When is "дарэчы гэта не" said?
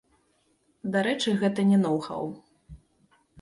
0.95-1.77